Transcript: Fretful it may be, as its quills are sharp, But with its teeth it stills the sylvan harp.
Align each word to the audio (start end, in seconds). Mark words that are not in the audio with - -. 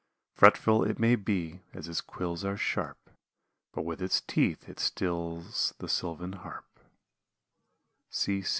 Fretful 0.33 0.83
it 0.83 0.97
may 0.97 1.15
be, 1.15 1.61
as 1.75 1.87
its 1.87 2.01
quills 2.01 2.43
are 2.43 2.57
sharp, 2.57 3.11
But 3.71 3.83
with 3.83 4.01
its 4.01 4.19
teeth 4.19 4.67
it 4.67 4.79
stills 4.79 5.75
the 5.77 5.87
sylvan 5.87 6.33
harp. 6.33 6.65